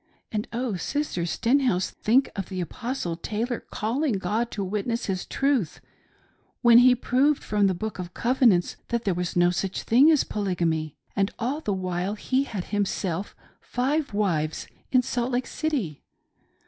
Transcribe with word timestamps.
And, 0.31 0.47
oh. 0.51 0.77
Sister 0.77 1.27
Stenhouse, 1.27 1.91
think 1.91 2.31
of 2.35 2.49
the 2.49 2.59
Apostle 2.59 3.15
Taylor 3.15 3.59
calling 3.69 4.13
God 4.13 4.49
to 4.49 4.63
witness 4.63 5.05
his 5.05 5.27
truth 5.27 5.79
when 6.63 6.79
he 6.79 6.95
proved 6.95 7.43
from 7.43 7.67
the 7.67 7.75
Book 7.75 7.99
Of 7.99 8.15
Covenants 8.15 8.77
that 8.87 9.03
there 9.03 9.13
was 9.13 9.35
no 9.35 9.51
such 9.51 9.83
thing 9.83 10.09
as 10.09 10.23
Poly 10.23 10.55
gamy: 10.55 10.95
and 11.15 11.29
all 11.37 11.61
the 11.61 11.71
while 11.71 12.15
he 12.15 12.45
had 12.45 12.63
himself 12.73 13.35
five 13.59 14.11
wives 14.11 14.65
in 14.91 15.03
Salt 15.03 15.33
Lake 15.33 15.45
City 15.45 16.01